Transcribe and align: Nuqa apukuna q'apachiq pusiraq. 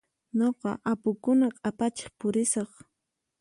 Nuqa 0.37 0.71
apukuna 0.91 1.47
q'apachiq 1.57 2.09
pusiraq. 2.19 2.71